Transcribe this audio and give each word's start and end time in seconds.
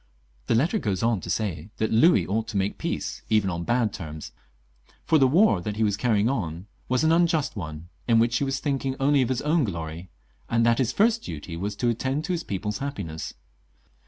The 0.47 0.55
letter 0.55 0.79
goes 0.79 1.03
on 1.03 1.19
to 1.21 1.29
say 1.29 1.69
that 1.77 1.91
Louis 1.91 2.25
ought 2.25 2.47
to 2.47 2.57
make 2.57 2.79
peace, 2.79 3.21
even 3.29 3.51
on 3.51 3.63
bad 3.63 3.93
terms, 3.93 4.31
for 5.05 5.19
that 5.19 5.19
the 5.19 5.27
war 5.27 5.61
he 5.63 5.83
was 5.83 5.95
carrying 5.95 6.27
on 6.27 6.65
was 6.89 7.03
an 7.03 7.11
unjusf 7.11 7.55
one, 7.55 7.87
in 8.07 8.17
which 8.17 8.37
he 8.37 8.43
was 8.43 8.59
thinking 8.59 8.95
only 8.99 9.21
of 9.21 9.29
his 9.29 9.43
own 9.43 9.63
glory, 9.63 10.09
and 10.49 10.65
tljat 10.65 10.79
his 10.79 10.91
first 10.91 11.21
duty 11.21 11.55
was 11.55 11.75
to 11.75 11.89
attend 11.89 12.25
to 12.25 12.31
his 12.31 12.43
people's 12.43 12.79
happiness. 12.79 13.35